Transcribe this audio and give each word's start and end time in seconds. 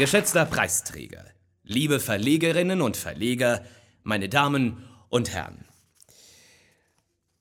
Geschätzter 0.00 0.46
Preisträger, 0.46 1.26
liebe 1.62 2.00
Verlegerinnen 2.00 2.80
und 2.80 2.96
Verleger, 2.96 3.62
meine 4.02 4.30
Damen 4.30 4.82
und 5.10 5.28
Herren. 5.28 5.66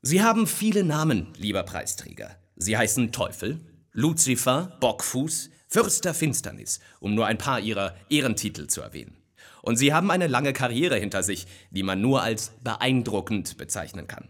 Sie 0.01 0.21
haben 0.21 0.45
viele 0.45 0.83
Namen, 0.83 1.27
lieber 1.37 1.63
Preisträger. 1.63 2.35
Sie 2.57 2.77
heißen 2.77 3.13
Teufel, 3.13 3.61
Luzifer, 3.93 4.75
Bockfuß, 4.81 5.49
Fürst 5.69 6.03
der 6.03 6.13
Finsternis, 6.13 6.81
um 6.99 7.15
nur 7.15 7.27
ein 7.27 7.37
paar 7.37 7.61
ihrer 7.61 7.95
Ehrentitel 8.09 8.67
zu 8.67 8.81
erwähnen. 8.81 9.15
Und 9.61 9.77
sie 9.77 9.93
haben 9.93 10.11
eine 10.11 10.27
lange 10.27 10.51
Karriere 10.51 10.97
hinter 10.97 11.23
sich, 11.23 11.47
die 11.71 11.83
man 11.83 12.01
nur 12.01 12.23
als 12.23 12.51
beeindruckend 12.61 13.55
bezeichnen 13.55 14.07
kann. 14.07 14.27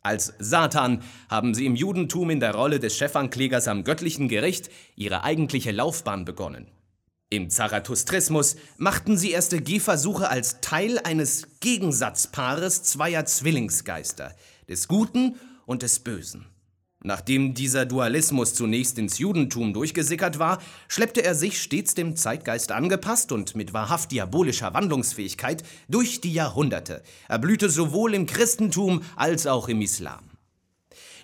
Als 0.00 0.32
Satan 0.38 1.02
haben 1.28 1.52
sie 1.52 1.66
im 1.66 1.76
Judentum 1.76 2.30
in 2.30 2.40
der 2.40 2.54
Rolle 2.54 2.80
des 2.80 2.96
Chefanklägers 2.96 3.68
am 3.68 3.84
göttlichen 3.84 4.28
Gericht 4.28 4.70
ihre 4.94 5.24
eigentliche 5.24 5.72
Laufbahn 5.72 6.24
begonnen. 6.24 6.68
Im 7.28 7.50
Zarathustrismus 7.50 8.54
machten 8.76 9.18
sie 9.18 9.32
erste 9.32 9.60
Gehversuche 9.60 10.28
als 10.28 10.60
Teil 10.60 11.00
eines 11.00 11.48
Gegensatzpaares 11.58 12.84
zweier 12.84 13.24
Zwillingsgeister, 13.24 14.32
des 14.68 14.86
Guten 14.86 15.34
und 15.66 15.82
des 15.82 15.98
Bösen. 15.98 16.46
Nachdem 17.02 17.54
dieser 17.54 17.84
Dualismus 17.84 18.54
zunächst 18.54 18.96
ins 18.98 19.18
Judentum 19.18 19.72
durchgesickert 19.72 20.38
war, 20.38 20.62
schleppte 20.86 21.24
er 21.24 21.34
sich 21.34 21.60
stets 21.60 21.94
dem 21.94 22.14
Zeitgeist 22.14 22.70
angepasst 22.70 23.32
und 23.32 23.56
mit 23.56 23.72
wahrhaft 23.72 24.12
diabolischer 24.12 24.72
Wandlungsfähigkeit 24.72 25.64
durch 25.88 26.20
die 26.20 26.32
Jahrhunderte. 26.32 27.02
Er 27.28 27.40
blühte 27.40 27.70
sowohl 27.70 28.14
im 28.14 28.26
Christentum 28.26 29.02
als 29.16 29.48
auch 29.48 29.68
im 29.68 29.82
Islam. 29.82 30.30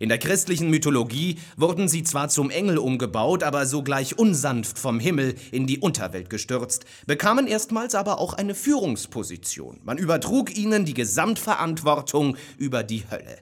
In 0.01 0.09
der 0.09 0.19
christlichen 0.19 0.71
Mythologie 0.71 1.39
wurden 1.57 1.89
sie 1.89 2.03
zwar 2.03 2.29
zum 2.29 2.51
Engel 2.51 2.79
umgebaut, 2.79 3.43
aber 3.43 3.67
sogleich 3.67 4.19
unsanft 4.19 4.79
vom 4.79 5.01
Himmel 5.01 5.35
in 5.51 5.67
die 5.67 5.79
Unterwelt 5.79 6.31
gestürzt, 6.31 6.85
bekamen 7.07 7.47
erstmals 7.47 7.95
aber 7.95 8.19
auch 8.19 8.35
eine 8.35 8.55
Führungsposition. 8.55 9.81
Man 9.85 9.99
übertrug 9.99 10.57
ihnen 10.57 10.85
die 10.85 10.95
Gesamtverantwortung 10.95 12.37
über 12.59 12.83
die 12.83 13.05
Hölle. 13.11 13.39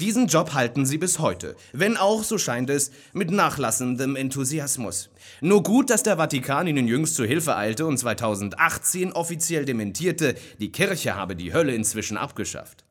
Diesen 0.00 0.26
Job 0.26 0.54
halten 0.54 0.86
sie 0.86 0.98
bis 0.98 1.18
heute, 1.18 1.54
wenn 1.72 1.96
auch, 1.96 2.24
so 2.24 2.38
scheint 2.38 2.70
es, 2.70 2.90
mit 3.12 3.30
nachlassendem 3.30 4.16
Enthusiasmus. 4.16 5.10
Nur 5.40 5.62
gut, 5.62 5.90
dass 5.90 6.02
der 6.02 6.16
Vatikan 6.16 6.66
ihnen 6.66 6.88
jüngst 6.88 7.14
zu 7.14 7.24
Hilfe 7.24 7.56
eilte 7.56 7.86
und 7.86 7.98
2018 7.98 9.12
offiziell 9.12 9.64
dementierte, 9.64 10.34
die 10.58 10.72
Kirche 10.72 11.14
habe 11.14 11.36
die 11.36 11.52
Hölle 11.52 11.74
inzwischen 11.74 12.16
abgeschafft. 12.16 12.81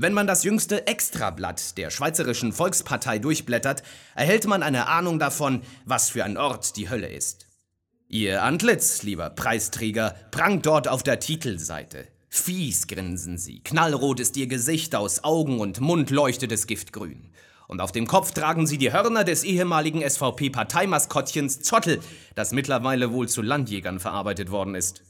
Wenn 0.00 0.12
man 0.12 0.28
das 0.28 0.44
jüngste 0.44 0.86
Extrablatt 0.86 1.76
der 1.76 1.90
Schweizerischen 1.90 2.52
Volkspartei 2.52 3.18
durchblättert, 3.18 3.82
erhält 4.14 4.46
man 4.46 4.62
eine 4.62 4.86
Ahnung 4.86 5.18
davon, 5.18 5.62
was 5.86 6.10
für 6.10 6.22
ein 6.22 6.36
Ort 6.36 6.76
die 6.76 6.88
Hölle 6.88 7.08
ist. 7.08 7.46
Ihr 8.06 8.44
Antlitz, 8.44 9.02
lieber 9.02 9.28
Preisträger, 9.28 10.14
prangt 10.30 10.66
dort 10.66 10.86
auf 10.86 11.02
der 11.02 11.18
Titelseite. 11.18 12.06
Fies 12.28 12.86
grinsen 12.86 13.38
sie, 13.38 13.58
knallrot 13.64 14.20
ist 14.20 14.36
ihr 14.36 14.46
Gesicht, 14.46 14.94
aus 14.94 15.24
Augen 15.24 15.58
und 15.58 15.80
Mund 15.80 16.10
leuchtet 16.10 16.52
es 16.52 16.68
giftgrün. 16.68 17.32
Und 17.66 17.80
auf 17.80 17.90
dem 17.90 18.06
Kopf 18.06 18.30
tragen 18.30 18.68
sie 18.68 18.78
die 18.78 18.92
Hörner 18.92 19.24
des 19.24 19.42
ehemaligen 19.42 20.08
SVP-Parteimaskottchens 20.08 21.62
Zottel, 21.62 21.98
das 22.36 22.52
mittlerweile 22.52 23.12
wohl 23.12 23.28
zu 23.28 23.42
Landjägern 23.42 23.98
verarbeitet 23.98 24.52
worden 24.52 24.76
ist. 24.76 25.02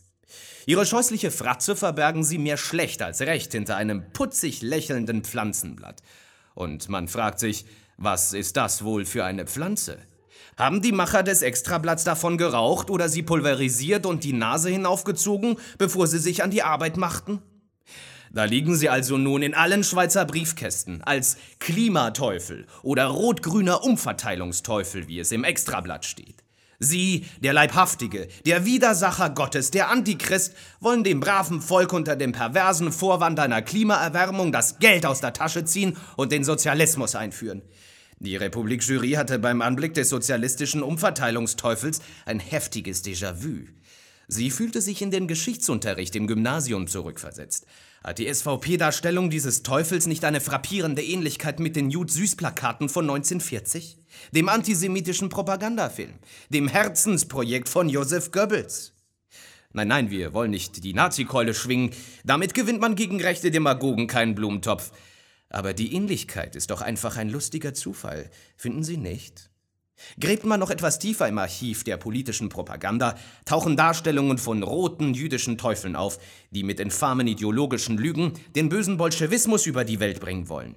Ihre 0.66 0.84
scheußliche 0.84 1.30
Fratze 1.30 1.76
verbergen 1.76 2.24
sie 2.24 2.38
mehr 2.38 2.58
schlecht 2.58 3.00
als 3.00 3.22
recht 3.22 3.52
hinter 3.52 3.76
einem 3.76 4.12
putzig 4.12 4.60
lächelnden 4.60 5.24
Pflanzenblatt. 5.24 6.02
Und 6.54 6.88
man 6.88 7.08
fragt 7.08 7.38
sich, 7.38 7.64
was 7.96 8.34
ist 8.34 8.56
das 8.56 8.84
wohl 8.84 9.06
für 9.06 9.24
eine 9.24 9.46
Pflanze? 9.46 9.98
Haben 10.58 10.82
die 10.82 10.92
Macher 10.92 11.22
des 11.22 11.42
Extrablatts 11.42 12.04
davon 12.04 12.36
geraucht 12.36 12.90
oder 12.90 13.08
sie 13.08 13.22
pulverisiert 13.22 14.06
und 14.06 14.24
die 14.24 14.32
Nase 14.32 14.68
hinaufgezogen, 14.68 15.56
bevor 15.78 16.06
sie 16.06 16.18
sich 16.18 16.42
an 16.42 16.50
die 16.50 16.62
Arbeit 16.62 16.96
machten? 16.96 17.40
Da 18.30 18.44
liegen 18.44 18.76
sie 18.76 18.88
also 18.88 19.16
nun 19.16 19.42
in 19.42 19.54
allen 19.54 19.84
Schweizer 19.84 20.24
Briefkästen 20.24 21.02
als 21.02 21.38
Klimateufel 21.60 22.66
oder 22.82 23.06
rot-grüner 23.06 23.84
Umverteilungsteufel, 23.84 25.08
wie 25.08 25.20
es 25.20 25.32
im 25.32 25.44
Extrablatt 25.44 26.04
steht. 26.04 26.44
Sie, 26.80 27.26
der 27.40 27.52
Leibhaftige, 27.52 28.28
der 28.46 28.64
Widersacher 28.64 29.30
Gottes, 29.30 29.72
der 29.72 29.90
Antichrist, 29.90 30.54
wollen 30.78 31.02
dem 31.02 31.18
braven 31.18 31.60
Volk 31.60 31.92
unter 31.92 32.14
dem 32.14 32.30
perversen 32.30 32.92
Vorwand 32.92 33.40
einer 33.40 33.62
Klimaerwärmung 33.62 34.52
das 34.52 34.78
Geld 34.78 35.04
aus 35.04 35.20
der 35.20 35.32
Tasche 35.32 35.64
ziehen 35.64 35.96
und 36.16 36.30
den 36.30 36.44
Sozialismus 36.44 37.16
einführen. 37.16 37.62
Die 38.20 38.36
Republikjury 38.36 39.12
hatte 39.12 39.40
beim 39.40 39.60
Anblick 39.60 39.94
des 39.94 40.08
sozialistischen 40.08 40.82
Umverteilungsteufels 40.84 42.00
ein 42.26 42.38
heftiges 42.38 43.04
Déjà-vu. 43.04 43.66
Sie 44.30 44.50
fühlte 44.50 44.82
sich 44.82 45.00
in 45.00 45.10
den 45.10 45.26
Geschichtsunterricht 45.26 46.14
im 46.14 46.26
Gymnasium 46.26 46.86
zurückversetzt. 46.86 47.66
Hat 48.04 48.18
die 48.18 48.32
SVP-Darstellung 48.32 49.30
dieses 49.30 49.62
Teufels 49.62 50.06
nicht 50.06 50.22
eine 50.22 50.42
frappierende 50.42 51.02
Ähnlichkeit 51.02 51.60
mit 51.60 51.76
den 51.76 51.90
Jud-Süß-Plakaten 51.90 52.90
von 52.90 53.06
1940? 53.06 53.96
Dem 54.34 54.50
antisemitischen 54.50 55.30
Propagandafilm? 55.30 56.12
Dem 56.50 56.68
Herzensprojekt 56.68 57.70
von 57.70 57.88
Josef 57.88 58.30
Goebbels? 58.30 58.92
Nein, 59.72 59.88
nein, 59.88 60.10
wir 60.10 60.34
wollen 60.34 60.50
nicht 60.50 60.84
die 60.84 60.92
Nazikeule 60.92 61.54
schwingen. 61.54 61.92
Damit 62.22 62.52
gewinnt 62.52 62.82
man 62.82 62.96
gegen 62.96 63.22
rechte 63.22 63.50
Demagogen 63.50 64.08
keinen 64.08 64.34
Blumentopf. 64.34 64.92
Aber 65.48 65.72
die 65.72 65.94
Ähnlichkeit 65.94 66.54
ist 66.54 66.70
doch 66.70 66.82
einfach 66.82 67.16
ein 67.16 67.30
lustiger 67.30 67.72
Zufall, 67.72 68.30
finden 68.56 68.84
Sie 68.84 68.98
nicht? 68.98 69.50
Gräbt 70.20 70.44
man 70.44 70.60
noch 70.60 70.70
etwas 70.70 70.98
tiefer 70.98 71.28
im 71.28 71.38
Archiv 71.38 71.84
der 71.84 71.96
politischen 71.96 72.48
Propaganda, 72.48 73.16
tauchen 73.44 73.76
Darstellungen 73.76 74.38
von 74.38 74.62
roten 74.62 75.14
jüdischen 75.14 75.58
Teufeln 75.58 75.96
auf, 75.96 76.18
die 76.50 76.62
mit 76.62 76.80
infamen 76.80 77.26
ideologischen 77.26 77.98
Lügen 77.98 78.32
den 78.54 78.68
bösen 78.68 78.96
Bolschewismus 78.96 79.66
über 79.66 79.84
die 79.84 80.00
Welt 80.00 80.20
bringen 80.20 80.48
wollen. 80.48 80.74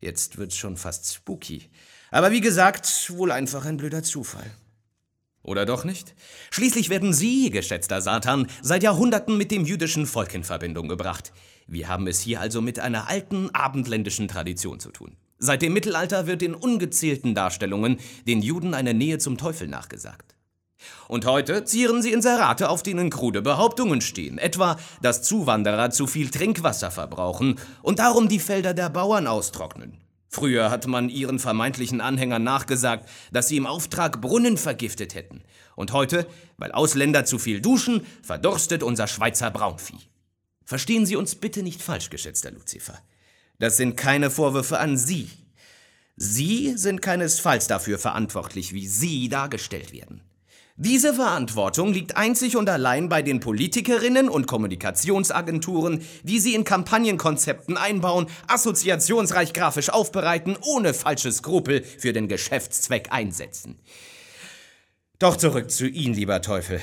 Jetzt 0.00 0.36
wird's 0.36 0.56
schon 0.56 0.76
fast 0.76 1.14
spooky. 1.14 1.70
Aber 2.10 2.30
wie 2.32 2.40
gesagt, 2.40 3.10
wohl 3.10 3.30
einfach 3.30 3.64
ein 3.64 3.76
blöder 3.76 4.02
Zufall. 4.02 4.50
Oder 5.42 5.66
doch 5.66 5.84
nicht? 5.84 6.14
Schließlich 6.50 6.88
werden 6.88 7.12
Sie, 7.12 7.50
geschätzter 7.50 8.00
Satan, 8.00 8.46
seit 8.62 8.82
Jahrhunderten 8.82 9.36
mit 9.36 9.50
dem 9.50 9.64
jüdischen 9.64 10.06
Volk 10.06 10.34
in 10.34 10.44
Verbindung 10.44 10.88
gebracht. 10.88 11.32
Wir 11.66 11.88
haben 11.88 12.06
es 12.06 12.20
hier 12.20 12.40
also 12.40 12.60
mit 12.60 12.78
einer 12.78 13.08
alten 13.08 13.50
abendländischen 13.50 14.28
Tradition 14.28 14.78
zu 14.78 14.90
tun. 14.90 15.16
Seit 15.44 15.60
dem 15.60 15.72
Mittelalter 15.72 16.28
wird 16.28 16.40
in 16.40 16.54
ungezählten 16.54 17.34
Darstellungen 17.34 17.98
den 18.28 18.42
Juden 18.42 18.74
eine 18.74 18.94
Nähe 18.94 19.18
zum 19.18 19.36
Teufel 19.38 19.66
nachgesagt. 19.66 20.36
Und 21.08 21.26
heute 21.26 21.64
zieren 21.64 22.00
sie 22.00 22.12
Inserate, 22.12 22.68
auf 22.68 22.84
denen 22.84 23.10
krude 23.10 23.42
Behauptungen 23.42 24.02
stehen, 24.02 24.38
etwa, 24.38 24.78
dass 25.00 25.24
Zuwanderer 25.24 25.90
zu 25.90 26.06
viel 26.06 26.30
Trinkwasser 26.30 26.92
verbrauchen 26.92 27.58
und 27.82 27.98
darum 27.98 28.28
die 28.28 28.38
Felder 28.38 28.72
der 28.72 28.88
Bauern 28.88 29.26
austrocknen. 29.26 29.98
Früher 30.28 30.70
hat 30.70 30.86
man 30.86 31.08
ihren 31.08 31.40
vermeintlichen 31.40 32.00
Anhängern 32.00 32.44
nachgesagt, 32.44 33.08
dass 33.32 33.48
sie 33.48 33.56
im 33.56 33.66
Auftrag 33.66 34.20
Brunnen 34.20 34.56
vergiftet 34.56 35.16
hätten. 35.16 35.42
Und 35.74 35.92
heute, 35.92 36.28
weil 36.56 36.70
Ausländer 36.70 37.24
zu 37.24 37.40
viel 37.40 37.60
duschen, 37.60 38.06
verdurstet 38.22 38.84
unser 38.84 39.08
Schweizer 39.08 39.50
Braunvieh. 39.50 40.08
Verstehen 40.64 41.04
Sie 41.04 41.16
uns 41.16 41.34
bitte 41.34 41.64
nicht 41.64 41.82
falsch, 41.82 42.10
geschätzter 42.10 42.52
Luzifer. 42.52 43.02
Das 43.62 43.76
sind 43.76 43.96
keine 43.96 44.28
Vorwürfe 44.28 44.80
an 44.80 44.96
Sie. 44.96 45.30
Sie 46.16 46.76
sind 46.76 47.00
keinesfalls 47.00 47.68
dafür 47.68 47.96
verantwortlich, 47.96 48.72
wie 48.72 48.88
Sie 48.88 49.28
dargestellt 49.28 49.92
werden. 49.92 50.20
Diese 50.74 51.14
Verantwortung 51.14 51.92
liegt 51.92 52.16
einzig 52.16 52.56
und 52.56 52.68
allein 52.68 53.08
bei 53.08 53.22
den 53.22 53.38
Politikerinnen 53.38 54.28
und 54.28 54.48
Kommunikationsagenturen, 54.48 56.04
die 56.24 56.40
sie 56.40 56.56
in 56.56 56.64
Kampagnenkonzepten 56.64 57.76
einbauen, 57.76 58.26
assoziationsreich 58.48 59.52
grafisch 59.52 59.90
aufbereiten, 59.90 60.56
ohne 60.62 60.92
falsche 60.92 61.30
Skrupel 61.30 61.84
für 61.84 62.12
den 62.12 62.26
Geschäftszweck 62.26 63.12
einsetzen. 63.12 63.78
Doch 65.20 65.36
zurück 65.36 65.70
zu 65.70 65.86
Ihnen, 65.86 66.14
lieber 66.14 66.42
Teufel. 66.42 66.80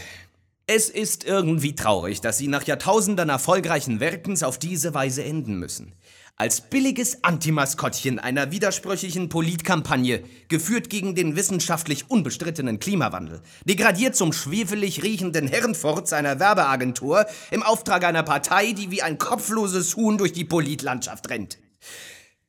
Es 0.66 0.88
ist 0.88 1.26
irgendwie 1.26 1.76
traurig, 1.76 2.22
dass 2.22 2.38
Sie 2.38 2.48
nach 2.48 2.64
Jahrtausenden 2.64 3.28
erfolgreichen 3.28 4.00
Werkens 4.00 4.44
auf 4.44 4.58
diese 4.58 4.94
Weise 4.94 5.26
enden 5.26 5.60
müssen. 5.60 5.94
Als 6.42 6.62
billiges 6.62 7.22
Antimaskottchen 7.26 8.18
einer 8.18 8.50
widersprüchlichen 8.50 9.28
Politkampagne, 9.28 10.24
geführt 10.48 10.90
gegen 10.90 11.14
den 11.14 11.36
wissenschaftlich 11.36 12.10
unbestrittenen 12.10 12.80
Klimawandel, 12.80 13.42
degradiert 13.66 14.16
zum 14.16 14.32
schwefelig 14.32 15.04
riechenden 15.04 15.50
Herrenfurz 15.50 16.14
einer 16.14 16.40
Werbeagentur 16.40 17.26
im 17.52 17.62
Auftrag 17.62 18.06
einer 18.06 18.24
Partei, 18.24 18.72
die 18.72 18.90
wie 18.90 19.02
ein 19.02 19.18
kopfloses 19.18 19.98
Huhn 19.98 20.18
durch 20.18 20.32
die 20.32 20.46
Politlandschaft 20.46 21.30
rennt. 21.30 21.58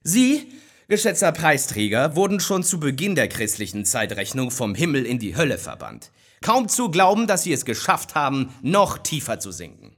Sie, 0.05 0.47
geschätzter 0.87 1.33
Preisträger, 1.33 2.15
wurden 2.15 2.39
schon 2.39 2.63
zu 2.63 2.79
Beginn 2.79 3.17
der 3.17 3.27
christlichen 3.27 3.85
Zeitrechnung 3.85 4.53
vom 4.53 4.77
Himmel 4.77 5.05
in 5.05 5.19
die 5.19 5.35
Hölle 5.35 5.59
verbannt. 5.59 6.13
Kaum 6.43 6.69
zu 6.69 6.93
glauben, 6.93 7.27
dass 7.27 7.43
Sie 7.43 7.53
es 7.53 7.65
geschafft 7.65 8.15
haben, 8.15 8.55
noch 8.63 8.99
tiefer 8.99 9.41
zu 9.41 9.51
sinken. 9.51 9.97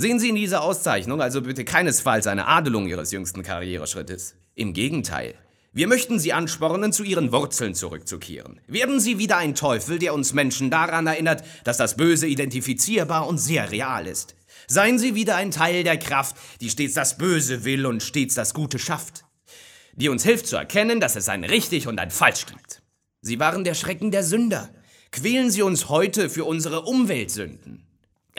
Sehen 0.00 0.18
Sie 0.18 0.30
in 0.30 0.34
dieser 0.34 0.62
Auszeichnung 0.62 1.20
also 1.20 1.42
bitte 1.42 1.62
keinesfalls 1.62 2.26
eine 2.26 2.46
Adelung 2.46 2.86
Ihres 2.86 3.12
jüngsten 3.12 3.42
Karriereschrittes. 3.42 4.34
Im 4.54 4.72
Gegenteil. 4.72 5.34
Wir 5.74 5.88
möchten 5.88 6.18
Sie 6.18 6.32
anspornen, 6.32 6.94
zu 6.94 7.02
Ihren 7.02 7.32
Wurzeln 7.32 7.74
zurückzukehren. 7.74 8.62
Werden 8.66 8.98
Sie 8.98 9.18
wieder 9.18 9.36
ein 9.36 9.54
Teufel, 9.54 9.98
der 9.98 10.14
uns 10.14 10.32
Menschen 10.32 10.70
daran 10.70 11.06
erinnert, 11.06 11.44
dass 11.64 11.76
das 11.76 11.98
Böse 11.98 12.26
identifizierbar 12.26 13.28
und 13.28 13.36
sehr 13.36 13.70
real 13.72 14.06
ist. 14.06 14.36
Seien 14.68 14.98
Sie 14.98 15.14
wieder 15.14 15.36
ein 15.36 15.50
Teil 15.50 15.84
der 15.84 15.98
Kraft, 15.98 16.34
die 16.62 16.70
stets 16.70 16.94
das 16.94 17.18
Böse 17.18 17.64
will 17.64 17.84
und 17.84 18.02
stets 18.02 18.34
das 18.34 18.54
Gute 18.54 18.78
schafft. 18.78 19.26
Die 19.92 20.08
uns 20.08 20.24
hilft 20.24 20.46
zu 20.46 20.56
erkennen, 20.56 21.00
dass 21.00 21.14
es 21.14 21.28
ein 21.28 21.44
Richtig 21.44 21.88
und 21.88 22.00
ein 22.00 22.10
Falsch 22.10 22.46
gibt. 22.46 22.80
Sie 23.20 23.38
waren 23.38 23.64
der 23.64 23.74
Schrecken 23.74 24.10
der 24.10 24.24
Sünder. 24.24 24.70
Quälen 25.12 25.50
Sie 25.50 25.60
uns 25.60 25.90
heute 25.90 26.30
für 26.30 26.46
unsere 26.46 26.84
Umweltsünden. 26.84 27.89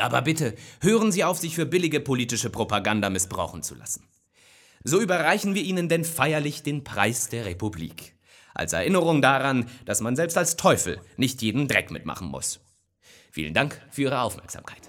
Aber 0.01 0.23
bitte, 0.23 0.55
hören 0.81 1.11
Sie 1.11 1.23
auf, 1.23 1.37
sich 1.37 1.55
für 1.55 1.65
billige 1.65 1.99
politische 1.99 2.49
Propaganda 2.49 3.09
missbrauchen 3.09 3.61
zu 3.61 3.75
lassen. 3.75 4.07
So 4.83 4.99
überreichen 4.99 5.53
wir 5.53 5.61
Ihnen 5.61 5.89
denn 5.89 6.03
feierlich 6.03 6.63
den 6.63 6.83
Preis 6.83 7.29
der 7.29 7.45
Republik. 7.45 8.15
Als 8.55 8.73
Erinnerung 8.73 9.21
daran, 9.21 9.69
dass 9.85 10.01
man 10.01 10.15
selbst 10.15 10.37
als 10.37 10.57
Teufel 10.57 10.99
nicht 11.17 11.41
jeden 11.41 11.67
Dreck 11.67 11.91
mitmachen 11.91 12.27
muss. 12.27 12.59
Vielen 13.31 13.53
Dank 13.53 13.79
für 13.91 14.01
Ihre 14.01 14.21
Aufmerksamkeit. 14.21 14.81